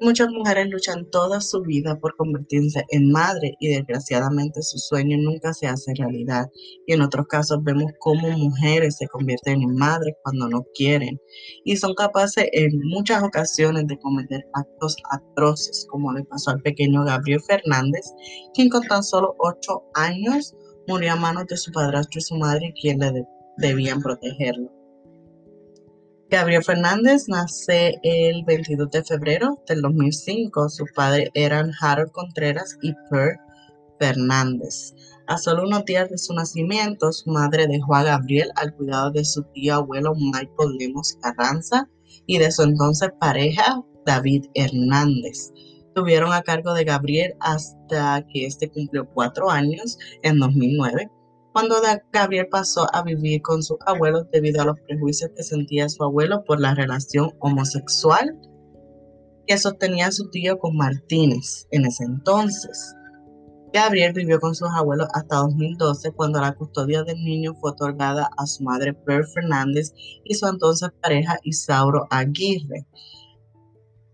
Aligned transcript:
Muchas 0.00 0.28
mujeres 0.30 0.68
luchan 0.68 1.10
toda 1.10 1.40
su 1.40 1.60
vida 1.62 1.98
por 1.98 2.14
convertirse 2.14 2.84
en 2.90 3.10
madre 3.10 3.56
y 3.58 3.74
desgraciadamente 3.74 4.62
su 4.62 4.78
sueño 4.78 5.16
nunca 5.18 5.52
se 5.52 5.66
hace 5.66 5.92
realidad. 5.96 6.46
Y 6.86 6.92
en 6.92 7.02
otros 7.02 7.26
casos 7.26 7.58
vemos 7.64 7.90
cómo 7.98 8.30
mujeres 8.30 8.96
se 8.96 9.08
convierten 9.08 9.60
en 9.60 9.74
madres 9.74 10.14
cuando 10.22 10.48
no 10.48 10.64
quieren 10.74 11.20
y 11.64 11.76
son 11.76 11.94
capaces 11.94 12.46
en 12.52 12.78
muchas 12.84 13.24
ocasiones 13.24 13.88
de 13.88 13.98
cometer 13.98 14.46
actos 14.52 14.96
atroces, 15.10 15.84
como 15.90 16.12
le 16.12 16.22
pasó 16.24 16.52
al 16.52 16.62
pequeño 16.62 17.04
Gabriel 17.04 17.40
Fernández, 17.40 18.06
quien 18.54 18.68
con 18.68 18.86
tan 18.86 19.02
solo 19.02 19.34
ocho 19.38 19.82
años 19.94 20.54
murió 20.86 21.14
a 21.14 21.16
manos 21.16 21.46
de 21.48 21.56
su 21.56 21.72
padrastro 21.72 22.20
y 22.20 22.22
su 22.22 22.36
madre, 22.36 22.72
quien 22.80 23.00
le 23.00 23.24
debían 23.56 24.00
protegerlo. 24.00 24.77
Gabriel 26.30 26.62
Fernández 26.62 27.24
nace 27.26 27.98
el 28.02 28.44
22 28.44 28.90
de 28.90 29.02
febrero 29.02 29.62
del 29.66 29.80
2005. 29.80 30.68
Sus 30.68 30.92
padres 30.92 31.30
eran 31.32 31.72
Harold 31.80 32.12
Contreras 32.12 32.76
y 32.82 32.92
Per 33.08 33.38
Fernández. 33.98 34.94
A 35.26 35.38
solo 35.38 35.62
unos 35.62 35.86
días 35.86 36.10
de 36.10 36.18
su 36.18 36.34
nacimiento, 36.34 37.12
su 37.12 37.30
madre 37.30 37.66
dejó 37.66 37.94
a 37.94 38.02
Gabriel 38.02 38.50
al 38.56 38.74
cuidado 38.74 39.10
de 39.10 39.24
su 39.24 39.42
tío 39.54 39.76
abuelo 39.76 40.14
Michael 40.14 40.76
Lemos 40.78 41.16
Carranza 41.22 41.88
y 42.26 42.36
de 42.36 42.52
su 42.52 42.62
entonces 42.62 43.08
pareja 43.18 43.82
David 44.04 44.44
Hernández. 44.52 45.50
Tuvieron 45.94 46.34
a 46.34 46.42
cargo 46.42 46.74
de 46.74 46.84
Gabriel 46.84 47.36
hasta 47.40 48.22
que 48.30 48.44
este 48.44 48.68
cumplió 48.68 49.08
cuatro 49.14 49.50
años 49.50 49.96
en 50.22 50.38
2009 50.38 51.10
cuando 51.58 51.74
Gabriel 52.12 52.46
pasó 52.48 52.86
a 52.94 53.02
vivir 53.02 53.42
con 53.42 53.64
sus 53.64 53.78
abuelos 53.84 54.30
debido 54.30 54.62
a 54.62 54.64
los 54.64 54.78
prejuicios 54.78 55.32
que 55.34 55.42
sentía 55.42 55.88
su 55.88 56.04
abuelo 56.04 56.44
por 56.44 56.60
la 56.60 56.72
relación 56.72 57.32
homosexual 57.40 58.40
que 59.44 59.58
sostenía 59.58 60.12
su 60.12 60.30
tío 60.30 60.56
con 60.60 60.76
Martínez 60.76 61.66
en 61.72 61.86
ese 61.86 62.04
entonces. 62.04 62.94
Gabriel 63.72 64.12
vivió 64.12 64.38
con 64.38 64.54
sus 64.54 64.68
abuelos 64.68 65.08
hasta 65.14 65.34
2012 65.34 66.12
cuando 66.12 66.40
la 66.40 66.54
custodia 66.54 67.02
del 67.02 67.24
niño 67.24 67.56
fue 67.56 67.72
otorgada 67.72 68.30
a 68.36 68.46
su 68.46 68.62
madre 68.62 68.94
Per 68.94 69.26
Fernández 69.26 69.92
y 70.22 70.34
su 70.34 70.46
entonces 70.46 70.90
pareja 71.02 71.40
Isauro 71.42 72.06
Aguirre. 72.10 72.86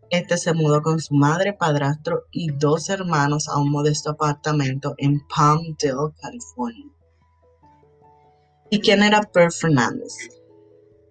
Este 0.08 0.38
se 0.38 0.54
mudó 0.54 0.80
con 0.80 0.98
su 0.98 1.14
madre, 1.14 1.52
padrastro 1.52 2.22
y 2.30 2.52
dos 2.52 2.88
hermanos 2.88 3.50
a 3.50 3.58
un 3.58 3.70
modesto 3.70 4.12
apartamento 4.12 4.94
en 4.96 5.20
Palmdale, 5.28 6.14
California. 6.22 6.94
¿Y 8.74 8.80
quién 8.80 9.04
era 9.04 9.22
Per 9.22 9.52
Fernández? 9.52 10.16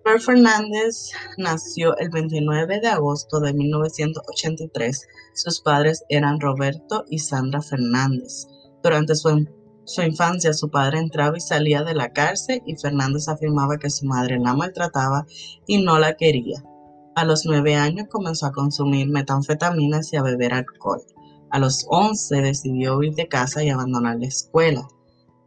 Per 0.04 0.20
Fernández 0.20 1.12
nació 1.38 1.96
el 1.98 2.10
29 2.10 2.82
de 2.82 2.90
agosto 2.90 3.40
de 3.40 3.54
1983. 3.54 5.08
Sus 5.34 5.62
padres 5.62 6.04
eran 6.10 6.42
Roberto 6.42 7.06
y 7.10 7.20
Sandra 7.20 7.62
Fernández. 7.62 8.48
Durante 8.84 9.16
su, 9.16 9.48
su, 9.86 10.02
infancia, 10.02 10.52
su 10.52 10.70
padre 10.70 11.00
entraba 11.00 11.38
y 11.38 11.40
salía 11.40 11.84
de 11.84 11.94
la 11.94 12.12
cárcel 12.12 12.62
y 12.66 12.76
Fernández 12.76 13.30
afirmaba 13.30 13.78
que 13.78 13.90
su 13.90 14.08
madre 14.08 14.38
la 14.40 14.54
maltrataba 14.54 15.26
y 15.66 15.82
no 15.82 15.98
la 16.00 16.18
quería. 16.18 16.62
A 17.16 17.24
los 17.24 17.46
nueve 17.46 17.76
años 17.76 18.08
comenzó 18.12 18.48
a 18.48 18.52
consumir 18.52 19.08
metanfetaminas 19.08 20.12
y 20.12 20.18
a 20.18 20.22
beber 20.22 20.54
alcohol. 20.54 21.02
A 21.50 21.60
los 21.60 21.86
once 21.88 22.42
decidió 22.42 22.98
huir 22.98 23.14
de 23.14 23.30
casa 23.30 23.64
y 23.64 23.70
abandonar 23.70 24.18
la 24.20 24.28
escuela. 24.28 24.86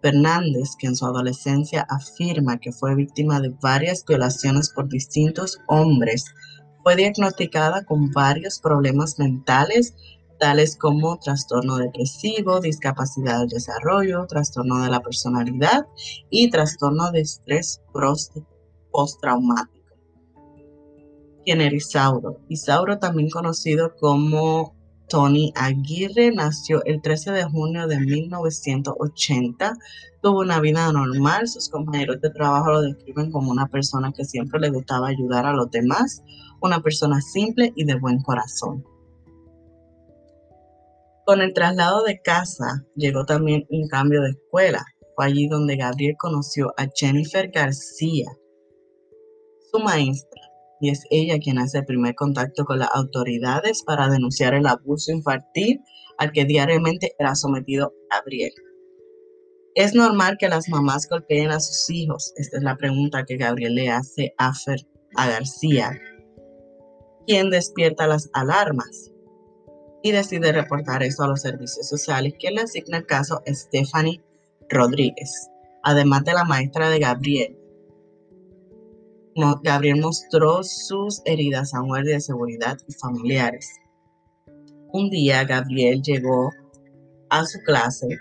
Fernández, 0.07 0.77
que 0.79 0.87
en 0.87 0.95
su 0.95 1.05
adolescencia 1.05 1.85
afirma 1.91 2.59
que 2.59 2.71
fue 2.71 2.95
víctima 2.95 3.41
de 3.41 3.53
varias 3.61 4.05
violaciones 4.07 4.71
por 4.71 4.89
distintos 4.89 5.59
hombres, 5.67 6.25
fue 6.85 6.95
diagnosticada 6.95 7.85
con 7.85 8.13
varios 8.13 8.61
problemas 8.61 9.19
mentales, 9.19 9.97
tales 10.39 10.77
como 10.77 11.19
trastorno 11.19 11.79
depresivo, 11.79 12.61
discapacidad 12.61 13.41
del 13.41 13.49
desarrollo, 13.49 14.27
trastorno 14.29 14.81
de 14.85 14.91
la 14.91 15.01
personalidad 15.01 15.89
y 16.31 16.51
trastorno 16.51 17.11
de 17.11 17.23
estrés 17.23 17.83
postraumático. 18.93 19.97
¿Quién 21.45 21.63
era 21.63 21.75
Isauro? 21.75 22.39
Isauro, 22.49 23.01
también 23.01 23.29
conocido 23.29 23.97
como 23.97 24.76
Tony 25.09 25.53
Aguirre 25.55 26.33
nació 26.33 26.83
el 26.85 27.01
13 27.01 27.31
de 27.31 27.45
junio 27.45 27.87
de 27.87 28.01
1980. 28.01 29.75
Tuvo 30.21 30.41
una 30.41 30.61
vida 30.61 30.91
normal. 30.93 31.47
Sus 31.47 31.69
compañeros 31.69 32.21
de 32.21 32.31
trabajo 32.31 32.73
lo 32.73 32.83
describen 32.83 33.31
como 33.31 33.53
una 33.53 33.69
persona 33.69 34.13
que 34.13 34.25
siempre 34.25 34.59
le 34.59 34.71
gustaba 34.71 35.09
ayudar 35.09 35.47
a 35.47 35.53
los 35.53 35.71
demás, 35.71 36.23
una 36.61 36.81
persona 36.81 37.21
simple 37.21 37.73
y 37.77 37.85
de 37.85 37.95
buen 37.95 38.21
corazón. 38.23 38.85
Con 41.25 41.41
el 41.41 41.53
traslado 41.55 42.03
de 42.03 42.21
casa 42.21 42.85
llegó 42.97 43.25
también 43.25 43.67
un 43.71 43.89
cambio 43.89 44.23
de 44.23 44.31
escuela. 44.31 44.85
Fue 45.15 45.27
allí 45.27 45.49
donde 45.49 45.77
Gabriel 45.77 46.17
conoció 46.19 46.75
a 46.77 46.87
Jennifer 46.95 47.49
García, 47.51 48.27
su 49.71 49.79
maestra 49.79 50.46
y 50.81 50.91
es 50.91 51.05
ella 51.11 51.39
quien 51.39 51.59
hace 51.59 51.79
el 51.79 51.85
primer 51.85 52.15
contacto 52.15 52.65
con 52.65 52.79
las 52.79 52.91
autoridades 52.95 53.83
para 53.83 54.09
denunciar 54.09 54.55
el 54.55 54.67
abuso 54.67 55.13
infantil 55.13 55.81
al 56.19 56.33
que 56.33 56.45
diariamente 56.45 57.15
era 57.19 57.35
sometido 57.35 57.95
Gabriel. 58.11 58.53
¿Es 59.75 59.95
normal 59.95 60.37
que 60.39 60.49
las 60.49 60.69
mamás 60.69 61.07
golpeen 61.09 61.51
a 61.51 61.61
sus 61.61 61.91
hijos? 61.91 62.33
Esta 62.37 62.57
es 62.57 62.63
la 62.63 62.77
pregunta 62.77 63.25
que 63.25 63.37
Gabriel 63.37 63.75
le 63.75 63.91
hace 63.91 64.35
a, 64.39 64.53
a 65.17 65.29
García, 65.29 66.01
quien 67.27 67.51
despierta 67.51 68.07
las 68.07 68.31
alarmas 68.33 69.13
y 70.03 70.13
decide 70.13 70.53
reportar 70.53 71.03
eso 71.03 71.25
a 71.25 71.29
los 71.29 71.43
servicios 71.43 71.89
sociales, 71.89 72.35
quien 72.39 72.55
le 72.55 72.63
asigna 72.63 72.99
el 72.99 73.07
caso 73.07 73.43
Stephanie 73.47 74.23
Rodríguez, 74.71 75.51
además 75.83 76.25
de 76.25 76.33
la 76.33 76.45
maestra 76.45 76.89
de 76.89 76.99
Gabriel, 76.99 77.59
Gabriel 79.63 80.01
mostró 80.01 80.63
sus 80.63 81.21
heridas 81.27 81.75
a 81.75 81.81
guardia 81.81 82.15
de 82.15 82.21
seguridad 82.21 82.79
y 82.89 82.95
familiares. 82.95 83.71
Un 84.93 85.11
día 85.11 85.45
Gabriel 85.45 86.01
llegó 86.01 86.51
a 87.29 87.45
su 87.45 87.59
clase 87.61 88.19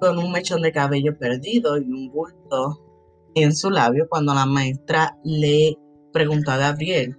con 0.00 0.18
un 0.18 0.32
mechón 0.32 0.60
de 0.62 0.72
cabello 0.72 1.16
perdido 1.16 1.78
y 1.78 1.84
un 1.84 2.10
bulto 2.10 2.80
en 3.36 3.54
su 3.54 3.70
labio 3.70 4.08
cuando 4.08 4.34
la 4.34 4.44
maestra 4.44 5.16
le 5.22 5.78
preguntó 6.12 6.50
a 6.50 6.56
Gabriel 6.56 7.16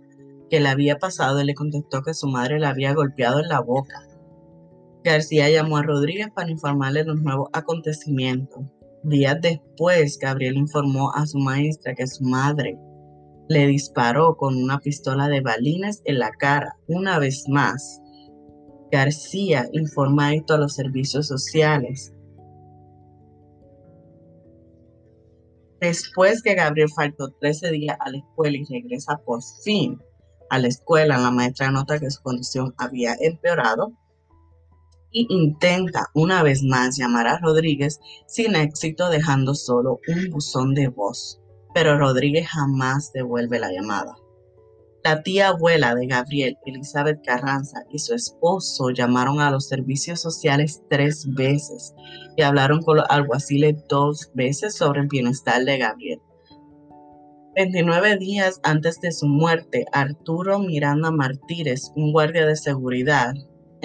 qué 0.49 0.59
le 0.59 0.67
había 0.67 0.97
pasado 0.97 1.39
y 1.39 1.45
le 1.45 1.55
contestó 1.55 2.01
que 2.01 2.13
su 2.13 2.27
madre 2.27 2.59
le 2.59 2.67
había 2.67 2.93
golpeado 2.93 3.39
en 3.39 3.47
la 3.47 3.61
boca. 3.61 4.05
García 5.05 5.49
llamó 5.49 5.77
a 5.77 5.83
Rodríguez 5.83 6.27
para 6.35 6.51
informarle 6.51 7.01
de 7.01 7.05
los 7.07 7.21
nuevos 7.21 7.49
acontecimientos. 7.53 8.65
Días 9.05 9.39
después, 9.39 10.17
Gabriel 10.17 10.57
informó 10.57 11.13
a 11.13 11.27
su 11.27 11.37
maestra 11.37 11.93
que 11.93 12.07
su 12.07 12.23
madre 12.23 12.75
le 13.47 13.67
disparó 13.67 14.35
con 14.35 14.55
una 14.55 14.79
pistola 14.79 15.27
de 15.27 15.41
balines 15.41 16.01
en 16.05 16.17
la 16.17 16.31
cara. 16.31 16.75
Una 16.87 17.19
vez 17.19 17.47
más, 17.47 18.01
García 18.91 19.69
informa 19.73 20.33
esto 20.33 20.55
a 20.55 20.57
los 20.57 20.73
servicios 20.73 21.27
sociales. 21.27 22.11
Después 25.79 26.41
que 26.41 26.55
Gabriel 26.55 26.89
faltó 26.89 27.29
13 27.29 27.71
días 27.73 27.97
a 27.99 28.09
la 28.09 28.17
escuela 28.17 28.57
y 28.57 28.65
regresa 28.65 29.17
por 29.17 29.43
fin 29.63 30.01
a 30.49 30.57
la 30.57 30.67
escuela, 30.67 31.19
la 31.19 31.29
maestra 31.29 31.69
nota 31.69 31.99
que 31.99 32.09
su 32.09 32.23
condición 32.23 32.73
había 32.79 33.13
empeorado 33.19 33.93
intenta 35.15 36.07
una 36.13 36.43
vez 36.43 36.63
más 36.63 36.97
llamar 36.97 37.27
a 37.27 37.37
Rodríguez 37.37 37.99
sin 38.27 38.55
éxito 38.55 39.09
dejando 39.09 39.55
solo 39.55 39.99
un 40.07 40.29
buzón 40.29 40.73
de 40.73 40.89
voz, 40.89 41.39
pero 41.73 41.97
Rodríguez 41.97 42.47
jamás 42.47 43.11
devuelve 43.13 43.59
la 43.59 43.71
llamada. 43.71 44.15
La 45.05 45.21
tía 45.21 45.49
abuela 45.49 45.93
de 45.93 46.07
Gabriel, 46.07 46.57
Elizabeth 46.65 47.23
Carranza, 47.23 47.83
y 47.91 47.99
su 47.99 48.15
esposo 48.15 48.89
llamaron 48.89 49.39
a 49.39 49.51
los 49.51 49.67
servicios 49.67 50.19
sociales 50.19 50.81
tres 50.89 51.27
veces 51.35 51.93
y 52.35 52.41
hablaron 52.41 52.81
con 52.81 52.97
los 52.97 53.05
alguaciles 53.09 53.75
dos 53.87 54.31
veces 54.33 54.75
sobre 54.75 55.01
el 55.01 55.07
bienestar 55.07 55.63
de 55.63 55.77
Gabriel. 55.77 56.19
29 57.55 58.17
días 58.17 58.59
antes 58.63 58.99
de 58.99 59.11
su 59.11 59.27
muerte, 59.27 59.85
Arturo 59.93 60.57
Miranda 60.59 61.11
Martínez, 61.11 61.91
un 61.95 62.11
guardia 62.11 62.47
de 62.47 62.55
seguridad, 62.55 63.33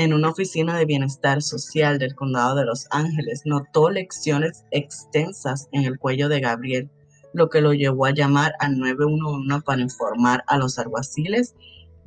en 0.00 0.14
una 0.14 0.30
oficina 0.30 0.78
de 0.78 0.86
bienestar 0.86 1.42
social 1.42 1.98
del 1.98 2.14
condado 2.14 2.54
de 2.54 2.64
Los 2.64 2.86
Ángeles, 2.90 3.42
notó 3.44 3.90
lecciones 3.90 4.64
extensas 4.70 5.68
en 5.72 5.84
el 5.84 5.98
cuello 5.98 6.30
de 6.30 6.40
Gabriel, 6.40 6.90
lo 7.34 7.50
que 7.50 7.60
lo 7.60 7.74
llevó 7.74 8.06
a 8.06 8.14
llamar 8.14 8.54
al 8.60 8.78
911 8.78 9.62
para 9.62 9.82
informar 9.82 10.42
a 10.46 10.56
los 10.56 10.78
alguaciles 10.78 11.54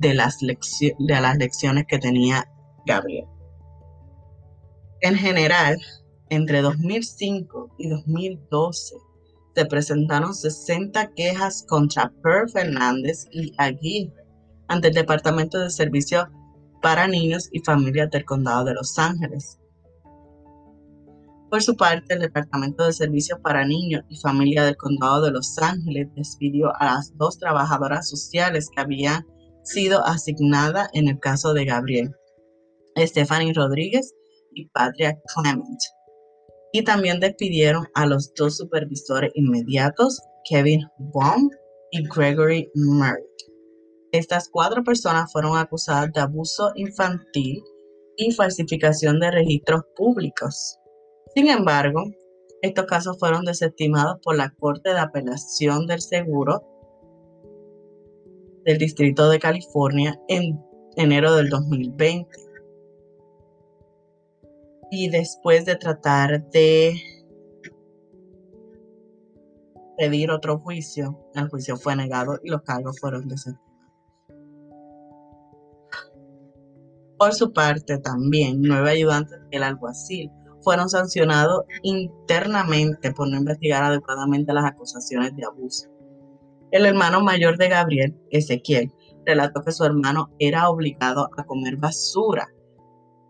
de 0.00 0.12
las, 0.12 0.42
lecciones 0.42 1.84
que 1.86 1.98
tenía 1.98 2.50
Gabriel. 2.84 3.26
En 5.00 5.14
general, 5.14 5.80
entre 6.30 6.62
2005 6.62 7.76
y 7.78 7.90
2012 7.90 8.96
se 9.54 9.66
presentaron 9.66 10.34
60 10.34 11.12
quejas 11.14 11.64
contra 11.68 12.12
Per 12.24 12.50
Fernández 12.50 13.28
y 13.30 13.52
Aguirre 13.56 14.24
ante 14.66 14.88
el 14.88 14.94
Departamento 14.94 15.60
de 15.60 15.70
Servicios 15.70 16.26
para 16.84 17.08
Niños 17.08 17.48
y 17.50 17.60
Familias 17.60 18.10
del 18.10 18.26
Condado 18.26 18.66
de 18.66 18.74
Los 18.74 18.98
Ángeles. 18.98 19.58
Por 21.48 21.62
su 21.62 21.74
parte, 21.78 22.12
el 22.12 22.20
Departamento 22.20 22.84
de 22.84 22.92
Servicios 22.92 23.38
para 23.42 23.64
Niños 23.64 24.04
y 24.10 24.18
Familias 24.18 24.66
del 24.66 24.76
Condado 24.76 25.22
de 25.22 25.30
Los 25.30 25.56
Ángeles 25.56 26.08
despidió 26.14 26.76
a 26.78 26.84
las 26.84 27.16
dos 27.16 27.38
trabajadoras 27.38 28.06
sociales 28.10 28.68
que 28.68 28.82
habían 28.82 29.26
sido 29.62 30.04
asignadas 30.04 30.90
en 30.92 31.08
el 31.08 31.18
caso 31.20 31.54
de 31.54 31.64
Gabriel, 31.64 32.14
Stephanie 32.98 33.54
Rodríguez 33.54 34.12
y 34.52 34.66
Patria 34.66 35.18
Clement. 35.34 35.80
Y 36.74 36.84
también 36.84 37.18
despidieron 37.18 37.86
a 37.94 38.04
los 38.04 38.30
dos 38.34 38.58
supervisores 38.58 39.32
inmediatos, 39.34 40.20
Kevin 40.50 40.82
Baum 41.14 41.48
y 41.92 42.06
Gregory 42.06 42.70
Merritt. 42.74 43.33
Estas 44.14 44.48
cuatro 44.48 44.84
personas 44.84 45.32
fueron 45.32 45.58
acusadas 45.58 46.12
de 46.12 46.20
abuso 46.20 46.70
infantil 46.76 47.64
y 48.16 48.30
falsificación 48.30 49.18
de 49.18 49.32
registros 49.32 49.82
públicos. 49.96 50.78
Sin 51.34 51.48
embargo, 51.48 52.04
estos 52.62 52.86
casos 52.86 53.18
fueron 53.18 53.44
desestimados 53.44 54.20
por 54.22 54.36
la 54.36 54.50
Corte 54.50 54.90
de 54.90 55.00
Apelación 55.00 55.88
del 55.88 56.00
Seguro 56.00 56.62
del 58.64 58.78
Distrito 58.78 59.28
de 59.28 59.40
California 59.40 60.16
en 60.28 60.64
enero 60.94 61.34
del 61.34 61.48
2020. 61.48 62.30
Y 64.92 65.10
después 65.10 65.64
de 65.64 65.74
tratar 65.74 66.48
de 66.50 66.94
pedir 69.98 70.30
otro 70.30 70.60
juicio, 70.60 71.18
el 71.34 71.48
juicio 71.48 71.76
fue 71.76 71.96
negado 71.96 72.38
y 72.44 72.50
los 72.50 72.62
cargos 72.62 73.00
fueron 73.00 73.26
desestimados. 73.26 73.63
Por 77.18 77.32
su 77.32 77.52
parte, 77.52 77.98
también 77.98 78.60
nueve 78.60 78.90
ayudantes 78.90 79.38
del 79.50 79.62
alguacil 79.62 80.30
fueron 80.62 80.88
sancionados 80.88 81.64
internamente 81.82 83.12
por 83.12 83.28
no 83.28 83.36
investigar 83.36 83.84
adecuadamente 83.84 84.52
las 84.52 84.64
acusaciones 84.64 85.36
de 85.36 85.44
abuso. 85.44 85.88
El 86.72 86.86
hermano 86.86 87.20
mayor 87.22 87.56
de 87.56 87.68
Gabriel, 87.68 88.16
Ezequiel, 88.30 88.92
relató 89.24 89.62
que 89.62 89.72
su 89.72 89.84
hermano 89.84 90.30
era 90.38 90.68
obligado 90.68 91.30
a 91.36 91.44
comer 91.44 91.76
basura 91.76 92.48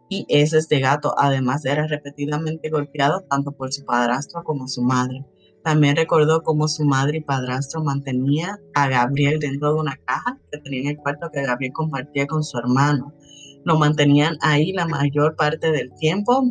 y 0.09 0.25
heces 0.29 0.69
de 0.69 0.81
gato. 0.81 1.15
Además, 1.19 1.65
era 1.65 1.87
repetidamente 1.87 2.71
golpeado 2.71 3.21
tanto 3.29 3.53
por 3.53 3.73
su 3.73 3.85
padrastro 3.85 4.43
como 4.45 4.67
su 4.69 4.83
madre. 4.83 5.25
También 5.63 5.97
recordó 5.97 6.43
cómo 6.43 6.69
su 6.69 6.85
madre 6.85 7.19
y 7.19 7.21
padrastro 7.23 7.83
mantenían 7.83 8.59
a 8.75 8.89
Gabriel 8.89 9.41
dentro 9.41 9.75
de 9.75 9.81
una 9.81 9.97
caja 10.05 10.39
que 10.51 10.59
tenía 10.59 10.81
en 10.81 10.87
el 10.89 10.97
cuarto 10.99 11.31
que 11.33 11.43
Gabriel 11.43 11.73
compartía 11.73 12.27
con 12.27 12.45
su 12.45 12.59
hermano. 12.59 13.13
Lo 13.65 13.79
mantenían 13.79 14.37
ahí 14.41 14.73
la 14.73 14.87
mayor 14.87 15.37
parte 15.37 15.73
del 15.73 15.93
tiempo 15.95 16.45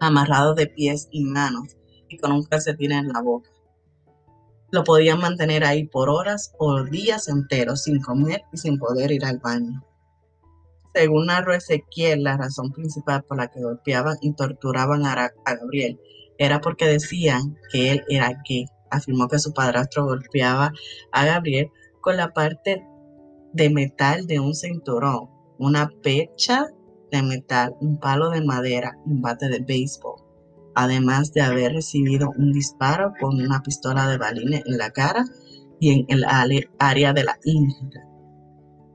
amarrado 0.00 0.54
de 0.54 0.66
pies 0.66 1.08
y 1.10 1.24
manos 1.24 1.76
y 2.08 2.18
con 2.18 2.32
un 2.32 2.44
calcetín 2.44 2.92
en 2.92 3.08
la 3.08 3.20
boca. 3.20 3.50
Lo 4.70 4.84
podían 4.84 5.20
mantener 5.20 5.64
ahí 5.64 5.86
por 5.86 6.08
horas 6.08 6.52
o 6.58 6.82
días 6.82 7.28
enteros 7.28 7.84
sin 7.84 8.00
comer 8.00 8.42
y 8.52 8.56
sin 8.56 8.78
poder 8.78 9.12
ir 9.12 9.24
al 9.24 9.38
baño. 9.38 9.84
Según 10.94 11.26
narró 11.26 11.54
Ezequiel, 11.54 12.22
la 12.22 12.36
razón 12.36 12.70
principal 12.72 13.24
por 13.24 13.36
la 13.36 13.48
que 13.48 13.60
golpeaban 13.60 14.16
y 14.20 14.32
torturaban 14.34 15.04
a, 15.04 15.32
Gabriel 15.44 16.00
era 16.38 16.60
porque 16.60 16.86
decían 16.86 17.56
que 17.70 17.92
él 17.92 18.04
era 18.08 18.40
gay. 18.48 18.66
Afirmó 18.90 19.28
que 19.28 19.40
su 19.40 19.52
padrastro 19.52 20.04
golpeaba 20.04 20.72
a 21.10 21.24
Gabriel 21.24 21.68
con 22.00 22.16
la 22.16 22.32
parte 22.32 22.86
de 23.52 23.70
metal 23.70 24.26
de 24.26 24.38
un 24.38 24.54
cinturón, 24.54 25.30
una 25.58 25.90
pecha 26.02 26.66
de 27.10 27.22
metal, 27.22 27.74
un 27.80 27.98
palo 27.98 28.30
de 28.30 28.42
madera 28.42 28.98
un 29.06 29.20
bate 29.22 29.48
de 29.48 29.60
béisbol, 29.60 30.20
además 30.74 31.32
de 31.32 31.42
haber 31.42 31.72
recibido 31.72 32.30
un 32.36 32.52
disparo 32.52 33.12
con 33.20 33.40
una 33.40 33.62
pistola 33.62 34.08
de 34.08 34.18
balines 34.18 34.62
en 34.66 34.78
la 34.78 34.90
cara 34.90 35.24
y 35.80 35.92
en 35.92 36.06
el 36.08 36.24
área 36.78 37.12
de 37.12 37.24
la 37.24 37.38
ingle. 37.44 38.02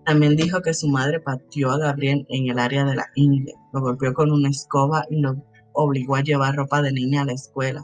También 0.06 0.36
dijo 0.36 0.62
que 0.62 0.74
su 0.74 0.88
madre 0.88 1.20
pateó 1.20 1.72
a 1.72 1.78
Gabriel 1.78 2.26
en 2.30 2.50
el 2.50 2.60
área 2.60 2.84
de 2.84 2.96
la 2.96 3.06
ingle, 3.16 3.54
lo 3.74 3.82
golpeó 3.82 4.14
con 4.14 4.32
una 4.32 4.50
escoba 4.50 5.06
y 5.10 5.22
lo 5.22 5.36
obligó 5.74 6.16
a 6.16 6.24
llevar 6.24 6.56
ropa 6.56 6.82
de 6.82 6.92
niña 6.92 7.22
a 7.22 7.26
la 7.26 7.34
escuela. 7.34 7.84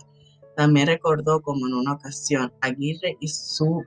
También 0.55 0.87
recordó 0.87 1.41
como 1.41 1.67
en 1.67 1.73
una 1.73 1.93
ocasión 1.93 2.51
Aguirre 2.61 3.17
y 3.19 3.27
su 3.27 3.83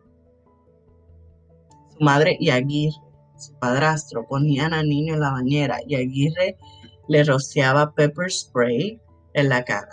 madre 1.98 2.36
y 2.38 2.50
Aguirre 2.50 3.07
su 3.38 3.54
padrastro, 3.58 4.26
ponían 4.26 4.72
al 4.72 4.88
niño 4.88 5.14
en 5.14 5.20
la 5.20 5.32
bañera 5.32 5.78
y 5.86 5.94
Aguirre 5.94 6.56
le 7.08 7.24
rociaba 7.24 7.94
pepper 7.94 8.30
spray 8.30 9.00
en 9.34 9.48
la 9.48 9.64
cara. 9.64 9.88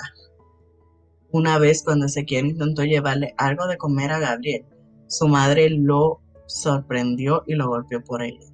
Una 1.31 1.57
vez 1.57 1.83
cuando 1.83 2.05
Ezequiel 2.05 2.47
intentó 2.47 2.83
llevarle 2.83 3.33
algo 3.37 3.67
de 3.67 3.77
comer 3.77 4.11
a 4.11 4.19
Gabriel, 4.19 4.65
su 5.07 5.27
madre 5.27 5.69
lo 5.69 6.21
sorprendió 6.47 7.43
y 7.45 7.55
lo 7.55 7.67
golpeó 7.67 8.03
por 8.03 8.21
ella. 8.21 8.47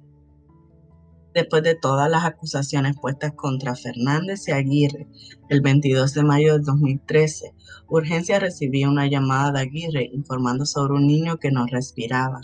Después 1.34 1.62
de 1.62 1.74
todas 1.74 2.10
las 2.10 2.24
acusaciones 2.24 2.96
puestas 3.00 3.32
contra 3.32 3.74
Fernández 3.74 4.48
y 4.48 4.52
Aguirre, 4.52 5.08
el 5.48 5.62
22 5.62 6.12
de 6.12 6.22
mayo 6.24 6.52
del 6.52 6.64
2013, 6.64 7.54
Urgencia 7.88 8.38
recibió 8.38 8.88
una 8.88 9.06
llamada 9.06 9.52
de 9.52 9.60
Aguirre 9.60 10.10
informando 10.12 10.66
sobre 10.66 10.94
un 10.94 11.06
niño 11.06 11.38
que 11.38 11.50
no 11.50 11.66
respiraba. 11.66 12.40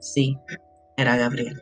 Sí, 0.00 0.36
era 0.96 1.16
Gabriel. 1.16 1.60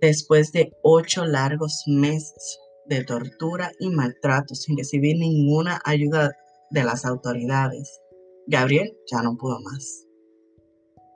Después 0.00 0.52
de 0.52 0.72
ocho 0.82 1.24
largos 1.24 1.82
meses 1.88 2.60
de 2.86 3.02
tortura 3.02 3.72
y 3.80 3.90
maltrato 3.90 4.54
sin 4.54 4.78
recibir 4.78 5.16
ninguna 5.18 5.80
ayuda 5.84 6.36
de 6.70 6.84
las 6.84 7.04
autoridades, 7.04 8.00
Gabriel 8.46 8.96
ya 9.10 9.22
no 9.22 9.36
pudo 9.36 9.58
más. 9.60 10.04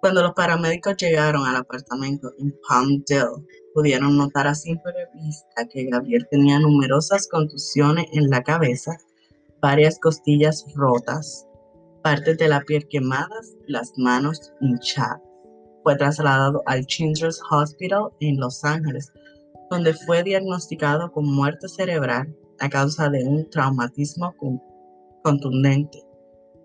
Cuando 0.00 0.22
los 0.22 0.32
paramédicos 0.32 0.96
llegaron 0.96 1.46
al 1.46 1.54
apartamento 1.54 2.32
en 2.40 2.58
Palmdale, 2.68 3.46
pudieron 3.72 4.16
notar 4.16 4.48
a 4.48 4.54
simple 4.56 4.92
vista 5.14 5.68
que 5.68 5.84
Gabriel 5.84 6.26
tenía 6.28 6.58
numerosas 6.58 7.28
contusiones 7.28 8.06
en 8.12 8.30
la 8.30 8.42
cabeza, 8.42 8.98
varias 9.60 10.00
costillas 10.00 10.66
rotas, 10.74 11.46
partes 12.02 12.36
de 12.36 12.48
la 12.48 12.62
piel 12.62 12.88
quemadas 12.88 13.54
y 13.64 13.70
las 13.70 13.92
manos 13.96 14.52
hinchadas 14.60 15.31
fue 15.82 15.96
trasladado 15.96 16.62
al 16.66 16.86
Children's 16.86 17.40
Hospital 17.50 18.10
en 18.20 18.38
Los 18.38 18.64
Ángeles, 18.64 19.12
donde 19.70 19.94
fue 19.94 20.22
diagnosticado 20.22 21.10
con 21.12 21.24
muerte 21.24 21.68
cerebral 21.68 22.34
a 22.60 22.68
causa 22.68 23.08
de 23.08 23.24
un 23.24 23.48
traumatismo 23.50 24.34
contundente 25.22 25.98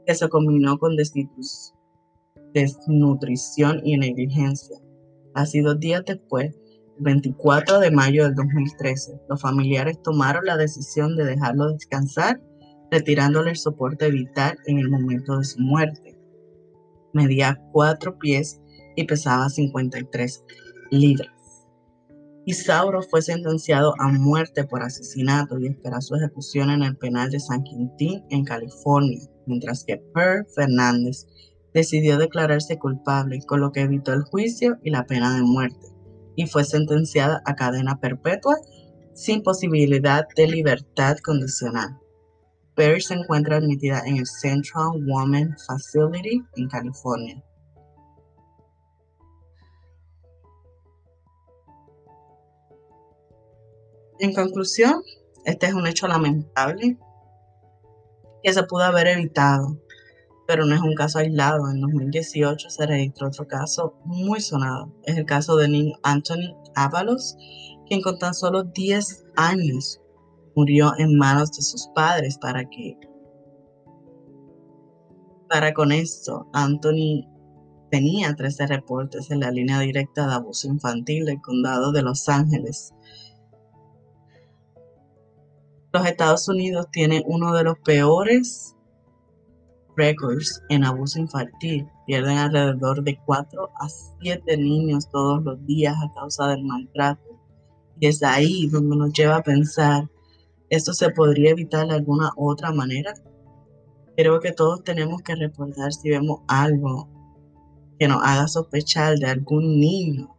que 0.05 0.15
se 0.15 0.29
combinó 0.29 0.77
con 0.77 0.95
desnutrición 2.53 3.81
y 3.83 3.97
negligencia. 3.97 4.77
Así 5.33 5.61
dos 5.61 5.79
días 5.79 6.03
después, 6.05 6.55
el 6.97 7.03
24 7.03 7.79
de 7.79 7.91
mayo 7.91 8.23
del 8.23 8.35
2013, 8.35 9.21
los 9.29 9.41
familiares 9.41 10.01
tomaron 10.01 10.45
la 10.45 10.57
decisión 10.57 11.15
de 11.15 11.25
dejarlo 11.25 11.71
descansar, 11.73 12.41
retirándole 12.89 13.51
el 13.51 13.57
soporte 13.57 14.09
vital 14.09 14.57
en 14.65 14.79
el 14.79 14.89
momento 14.89 15.37
de 15.37 15.43
su 15.43 15.59
muerte. 15.59 16.17
Medía 17.13 17.61
cuatro 17.71 18.17
pies 18.17 18.61
y 18.97 19.05
pesaba 19.05 19.49
53 19.49 20.43
libras. 20.91 21.29
Isauro 22.45 23.01
fue 23.01 23.21
sentenciado 23.21 23.93
a 23.99 24.07
muerte 24.07 24.63
por 24.63 24.81
asesinato 24.81 25.59
y 25.59 25.67
espera 25.67 26.01
su 26.01 26.15
ejecución 26.15 26.69
en 26.71 26.81
el 26.81 26.97
penal 26.97 27.29
de 27.29 27.39
San 27.39 27.63
Quintín, 27.63 28.23
en 28.29 28.43
California, 28.43 29.19
mientras 29.45 29.83
que 29.83 29.97
Per 30.13 30.45
Fernández 30.55 31.25
decidió 31.73 32.17
declararse 32.17 32.79
culpable, 32.79 33.39
con 33.45 33.61
lo 33.61 33.71
que 33.71 33.81
evitó 33.81 34.13
el 34.13 34.23
juicio 34.23 34.77
y 34.81 34.89
la 34.89 35.05
pena 35.05 35.35
de 35.35 35.43
muerte, 35.43 35.87
y 36.35 36.47
fue 36.47 36.63
sentenciada 36.63 37.41
a 37.45 37.55
cadena 37.55 37.99
perpetua 37.99 38.55
sin 39.13 39.43
posibilidad 39.43 40.25
de 40.35 40.47
libertad 40.47 41.17
condicional. 41.23 41.99
Per 42.75 43.01
se 43.01 43.15
encuentra 43.15 43.57
admitida 43.57 44.01
en 44.05 44.17
el 44.17 44.25
Central 44.25 44.91
Women 45.05 45.53
Facility 45.67 46.41
en 46.55 46.69
California. 46.69 47.43
En 54.19 54.33
conclusión, 54.33 55.03
este 55.45 55.67
es 55.67 55.73
un 55.73 55.85
hecho 55.85 56.07
lamentable 56.07 56.97
que 58.43 58.53
se 58.53 58.63
pudo 58.63 58.83
haber 58.83 59.07
evitado, 59.07 59.77
pero 60.47 60.65
no 60.65 60.73
es 60.73 60.81
un 60.81 60.95
caso 60.95 61.19
aislado. 61.19 61.69
En 61.69 61.81
2018 61.81 62.69
se 62.69 62.85
registró 62.85 63.27
otro 63.27 63.47
caso 63.47 63.95
muy 64.05 64.41
sonado. 64.41 64.91
Es 65.03 65.17
el 65.17 65.25
caso 65.25 65.55
del 65.55 65.71
niño 65.71 65.95
Anthony 66.03 66.55
Avalos, 66.75 67.35
quien 67.87 68.01
con 68.01 68.17
tan 68.17 68.33
solo 68.33 68.63
10 68.63 69.25
años 69.35 70.01
murió 70.55 70.93
en 70.97 71.15
manos 71.15 71.51
de 71.51 71.61
sus 71.61 71.87
padres 71.93 72.37
para 72.39 72.67
que 72.67 72.97
para 75.47 75.73
con 75.73 75.91
esto 75.91 76.49
Anthony 76.51 77.25
tenía 77.91 78.35
13 78.35 78.67
reportes 78.67 79.31
en 79.31 79.41
la 79.41 79.51
línea 79.51 79.79
directa 79.79 80.27
de 80.27 80.33
abuso 80.33 80.67
infantil 80.67 81.25
del 81.25 81.39
condado 81.41 81.91
de 81.91 82.01
Los 82.01 82.27
Ángeles. 82.27 82.93
Los 85.97 86.05
Estados 86.05 86.47
Unidos 86.47 86.85
tienen 86.91 87.23
uno 87.25 87.55
de 87.55 87.63
los 87.63 87.79
peores 87.79 88.75
récords 89.95 90.61
en 90.69 90.83
abuso 90.83 91.17
infantil. 91.17 91.87
Pierden 92.05 92.37
alrededor 92.37 93.03
de 93.03 93.17
4 93.25 93.71
a 93.79 93.89
7 94.21 94.57
niños 94.57 95.09
todos 95.09 95.43
los 95.43 95.65
días 95.65 95.95
a 95.97 96.13
causa 96.13 96.49
del 96.49 96.63
maltrato. 96.63 97.41
Y 97.99 98.05
es 98.05 98.21
ahí 98.21 98.67
donde 98.67 98.95
nos 98.95 99.11
lleva 99.11 99.37
a 99.37 99.41
pensar, 99.41 100.07
¿esto 100.69 100.93
se 100.93 101.09
podría 101.09 101.49
evitar 101.49 101.87
de 101.87 101.95
alguna 101.95 102.29
otra 102.37 102.71
manera? 102.71 103.15
Creo 104.15 104.39
que 104.39 104.51
todos 104.51 104.83
tenemos 104.83 105.23
que 105.23 105.33
reportar 105.33 105.91
si 105.93 106.11
vemos 106.11 106.41
algo 106.47 107.09
que 107.97 108.07
nos 108.07 108.21
haga 108.23 108.47
sospechar 108.47 109.17
de 109.17 109.25
algún 109.25 109.79
niño 109.79 110.36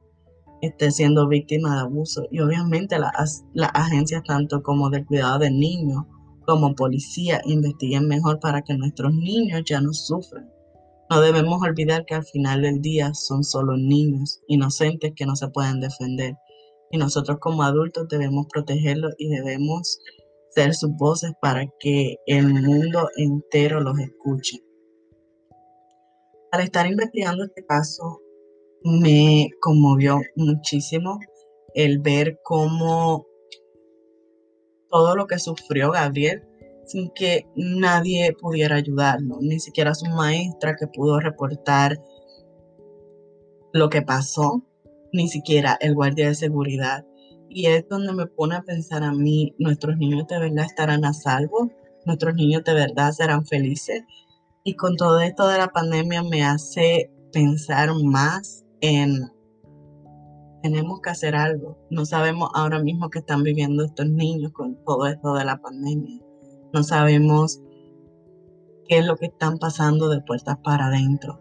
esté 0.63 0.91
siendo 0.91 1.29
víctima 1.29 1.75
de 1.75 1.81
abuso. 1.83 2.27
Y 2.31 2.41
obviamente 2.41 2.99
las, 2.99 3.45
agencias, 3.75 4.23
tanto 4.25 4.63
como 4.63 4.91
del 4.91 5.07
cuidado 5.07 5.39
del 5.41 5.59
niño 5.59 6.07
como 6.47 6.75
policía, 6.75 7.41
investiguen 7.45 8.09
mejor 8.09 8.41
para 8.41 8.63
que 8.63 8.75
nuestros 8.75 9.15
niños 9.15 9.63
ya 9.67 9.81
no 9.81 9.93
sufran. 9.93 10.49
No 11.11 11.21
debemos 11.21 11.63
olvidar 11.63 12.05
que 12.05 12.15
al 12.15 12.25
final 12.25 12.63
del 12.63 12.81
día 12.81 13.13
son 13.15 13.43
solo 13.45 13.77
niños 13.77 14.41
inocentes 14.47 15.13
que 15.15 15.27
no 15.27 15.37
se 15.37 15.49
pueden 15.49 15.81
defender. 15.81 16.35
Y 16.91 16.99
nosotros 16.99 17.39
como 17.41 17.63
adultos 17.63 18.09
debemos 18.09 18.47
protegerlos 18.53 19.15
y 19.19 19.29
debemos 19.29 19.99
ser 20.51 20.75
sus 20.75 20.91
voces 20.97 21.33
para 21.41 21.67
que 21.81 22.17
el 22.27 22.47
mundo 22.63 23.09
entero 23.17 23.81
los 23.81 23.99
escuche. 23.99 24.59
Al 26.51 26.63
estar 26.63 26.87
investigando 26.87 27.45
este 27.45 27.65
caso, 27.67 28.21
me 28.85 29.51
conmovió 29.61 30.21
muchísimo 30.37 31.19
el 31.75 31.99
ver 32.01 32.39
cómo 32.43 33.27
todo 34.89 35.15
lo 35.17 35.27
que 35.27 35.39
sufrió 35.39 35.91
Gabriel 35.91 36.43
sin 36.87 37.11
que 37.11 37.47
nadie 37.55 38.33
pudiera 38.33 38.77
ayudarlo, 38.77 39.39
ni 39.41 39.61
siquiera 39.61 39.95
su 39.95 40.07
maestra 40.07 40.75
que 40.75 40.87
pudo 40.87 41.21
reportar 41.21 42.03
lo 43.73 43.91
que 43.91 44.01
pasó, 44.01 44.63
ni 45.13 45.29
siquiera 45.29 45.77
el 45.81 45.95
guardia 45.95 46.29
de 46.29 46.35
seguridad. 46.35 47.05
Y 47.51 47.67
es 47.67 47.87
donde 47.89 48.13
me 48.15 48.27
pone 48.27 48.57
a 48.57 48.63
pensar 48.63 49.03
a 49.03 49.13
mí, 49.13 49.55
nuestros 49.59 49.99
niños 49.99 50.27
de 50.29 50.39
verdad 50.39 50.65
estarán 50.65 51.05
a 51.05 51.13
salvo, 51.13 51.71
nuestros 52.07 52.35
niños 52.35 52.65
de 52.65 52.75
verdad 52.75 53.13
serán 53.13 53.45
felices. 53.45 54.03
Y 54.65 54.75
con 54.75 54.97
todo 54.97 55.21
esto 55.21 55.47
de 55.47 55.59
la 55.59 55.69
pandemia 55.69 56.23
me 56.23 56.43
hace 56.43 57.11
pensar 57.33 57.91
más 58.03 58.65
en 58.81 59.31
tenemos 60.63 61.01
que 61.01 61.11
hacer 61.11 61.37
algo. 61.37 61.79
No 61.91 62.05
sabemos 62.05 62.51
ahora 62.55 62.81
mismo 62.81 63.11
qué 63.11 63.21
están 63.21 63.43
viviendo 63.43 63.85
estos 63.85 64.09
niños 64.09 64.53
con 64.53 64.77
todo 64.85 65.07
esto 65.07 65.35
de 65.35 65.45
la 65.45 65.61
pandemia. 65.61 66.21
No 66.73 66.83
sabemos 66.83 67.61
qué 68.89 68.99
es 68.99 69.07
lo 69.07 69.17
que 69.17 69.27
están 69.27 69.59
pasando 69.59 70.09
de 70.09 70.21
puertas 70.21 70.59
para 70.65 70.87
adentro. 70.87 71.41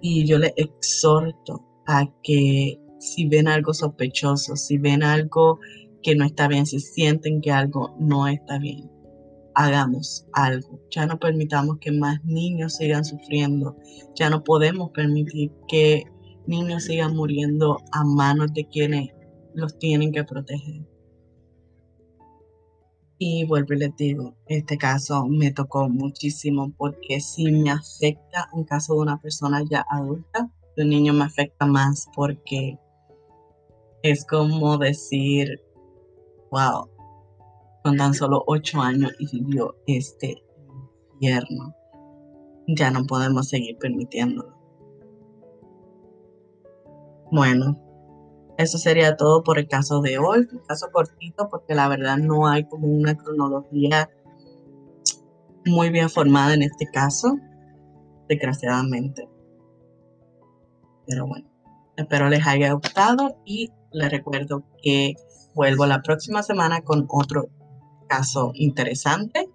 Y 0.00 0.24
yo 0.26 0.38
les 0.38 0.52
exhorto 0.56 1.64
a 1.86 2.06
que 2.22 2.80
si 2.98 3.28
ven 3.28 3.48
algo 3.48 3.74
sospechoso, 3.74 4.56
si 4.56 4.78
ven 4.78 5.02
algo 5.02 5.58
que 6.02 6.14
no 6.14 6.24
está 6.24 6.48
bien, 6.48 6.66
si 6.66 6.80
sienten 6.80 7.40
que 7.40 7.50
algo 7.50 7.94
no 7.98 8.26
está 8.26 8.58
bien, 8.58 8.90
hagamos 9.54 10.26
algo. 10.32 10.80
Ya 10.90 11.06
no 11.06 11.18
permitamos 11.18 11.78
que 11.78 11.92
más 11.92 12.24
niños 12.24 12.76
sigan 12.76 13.04
sufriendo. 13.04 13.76
Ya 14.14 14.30
no 14.30 14.42
podemos 14.42 14.90
permitir 14.90 15.52
que 15.68 16.04
niños 16.46 16.84
sigan 16.84 17.16
muriendo 17.16 17.78
a 17.92 18.04
manos 18.04 18.52
de 18.52 18.66
quienes 18.66 19.10
los 19.54 19.78
tienen 19.78 20.12
que 20.12 20.24
proteger. 20.24 20.86
Y 23.18 23.44
vuelvo 23.44 23.74
y 23.74 23.78
les 23.78 23.96
digo, 23.96 24.34
este 24.46 24.76
caso 24.76 25.26
me 25.26 25.52
tocó 25.52 25.88
muchísimo 25.88 26.72
porque 26.76 27.20
si 27.20 27.52
me 27.52 27.70
afecta 27.70 28.48
un 28.52 28.64
caso 28.64 28.94
de 28.94 29.00
una 29.00 29.20
persona 29.20 29.62
ya 29.70 29.86
adulta, 29.88 30.50
de 30.76 30.82
un 30.82 30.88
niño 30.88 31.12
me 31.12 31.24
afecta 31.24 31.66
más 31.66 32.08
porque 32.16 32.78
es 34.02 34.26
como 34.26 34.76
decir, 34.78 35.62
wow, 36.50 36.88
con 37.84 37.96
tan 37.96 38.14
solo 38.14 38.42
ocho 38.46 38.80
años 38.80 39.12
y 39.18 39.26
vivió 39.40 39.76
este 39.86 40.42
infierno. 41.12 41.74
Ya 42.66 42.90
no 42.90 43.04
podemos 43.04 43.48
seguir 43.48 43.76
permitiéndolo. 43.78 44.61
Bueno, 47.32 47.78
eso 48.58 48.76
sería 48.76 49.16
todo 49.16 49.42
por 49.42 49.58
el 49.58 49.66
caso 49.66 50.02
de 50.02 50.18
hoy, 50.18 50.46
un 50.52 50.58
caso 50.68 50.88
cortito 50.92 51.48
porque 51.48 51.74
la 51.74 51.88
verdad 51.88 52.18
no 52.18 52.46
hay 52.46 52.64
como 52.64 52.88
una 52.88 53.16
cronología 53.16 54.10
muy 55.64 55.88
bien 55.88 56.10
formada 56.10 56.52
en 56.52 56.60
este 56.60 56.84
caso, 56.92 57.38
desgraciadamente. 58.28 59.26
Pero 61.06 61.26
bueno, 61.26 61.50
espero 61.96 62.28
les 62.28 62.46
haya 62.46 62.74
gustado 62.74 63.38
y 63.46 63.72
les 63.92 64.10
recuerdo 64.10 64.64
que 64.82 65.14
vuelvo 65.54 65.86
la 65.86 66.02
próxima 66.02 66.42
semana 66.42 66.82
con 66.82 67.06
otro 67.08 67.48
caso 68.08 68.52
interesante. 68.56 69.48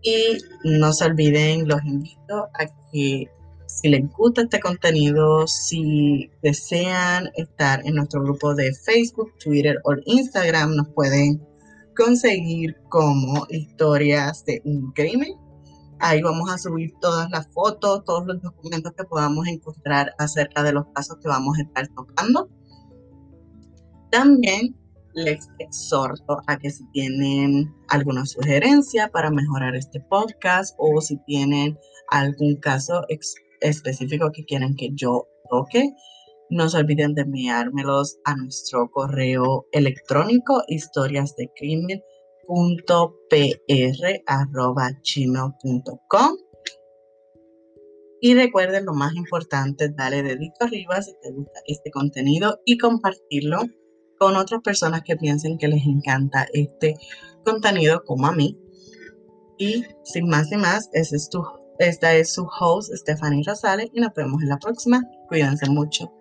Y 0.00 0.38
no 0.64 0.94
se 0.94 1.04
olviden, 1.04 1.68
los 1.68 1.84
invito 1.84 2.48
a 2.54 2.64
que 2.90 3.30
si 3.80 3.88
les 3.88 4.08
gusta 4.10 4.42
este 4.42 4.60
contenido, 4.60 5.46
si 5.46 6.30
desean 6.42 7.30
estar 7.36 7.80
en 7.86 7.94
nuestro 7.94 8.22
grupo 8.22 8.54
de 8.54 8.74
Facebook, 8.74 9.32
Twitter 9.38 9.78
o 9.84 9.94
Instagram, 10.04 10.74
nos 10.74 10.88
pueden 10.90 11.42
conseguir 11.96 12.76
como 12.88 13.46
historias 13.48 14.44
de 14.44 14.60
un 14.64 14.92
crimen. 14.92 15.34
Ahí 16.00 16.20
vamos 16.20 16.50
a 16.50 16.58
subir 16.58 16.92
todas 17.00 17.30
las 17.30 17.48
fotos, 17.52 18.04
todos 18.04 18.26
los 18.26 18.42
documentos 18.42 18.92
que 18.92 19.04
podamos 19.04 19.46
encontrar 19.46 20.12
acerca 20.18 20.62
de 20.62 20.72
los 20.72 20.84
casos 20.94 21.16
que 21.22 21.28
vamos 21.28 21.56
a 21.58 21.62
estar 21.62 21.88
tocando. 21.88 22.50
También 24.10 24.76
les 25.14 25.48
exhorto 25.58 26.42
a 26.46 26.58
que 26.58 26.70
si 26.70 26.84
tienen 26.92 27.74
alguna 27.88 28.26
sugerencia 28.26 29.08
para 29.08 29.30
mejorar 29.30 29.76
este 29.76 30.00
podcast 30.00 30.74
o 30.78 31.00
si 31.00 31.16
tienen 31.24 31.78
algún 32.10 32.56
caso 32.56 33.04
específico 33.62 34.30
que 34.32 34.44
quieran 34.44 34.74
que 34.76 34.90
yo 34.94 35.26
toque, 35.50 35.92
no 36.50 36.68
se 36.68 36.78
olviden 36.78 37.14
de 37.14 37.22
enviármelos 37.22 38.18
a 38.24 38.36
nuestro 38.36 38.90
correo 38.90 39.66
electrónico 39.72 40.62
historias 40.68 41.34
de 41.36 41.50
Y 48.20 48.34
recuerden 48.34 48.84
lo 48.84 48.92
más 48.92 49.14
importante, 49.14 49.88
dale 49.88 50.22
dedito 50.22 50.64
arriba 50.64 51.00
si 51.00 51.12
te 51.22 51.32
gusta 51.32 51.60
este 51.66 51.90
contenido 51.90 52.60
y 52.64 52.76
compartirlo 52.78 53.62
con 54.18 54.36
otras 54.36 54.60
personas 54.62 55.02
que 55.02 55.16
piensen 55.16 55.58
que 55.58 55.68
les 55.68 55.84
encanta 55.84 56.46
este 56.52 56.96
contenido 57.44 58.02
como 58.04 58.26
a 58.26 58.32
mí. 58.32 58.58
Y 59.58 59.84
sin 60.04 60.28
más 60.28 60.50
ni 60.50 60.58
más, 60.58 60.90
ese 60.92 61.16
es 61.16 61.28
tu 61.30 61.42
esta 61.78 62.14
es 62.14 62.32
su 62.32 62.46
host, 62.60 62.92
Stephanie 62.94 63.42
Rosales, 63.46 63.88
y 63.92 64.00
nos 64.00 64.14
vemos 64.14 64.42
en 64.42 64.48
la 64.48 64.58
próxima. 64.58 65.02
Cuídense 65.28 65.68
mucho. 65.68 66.12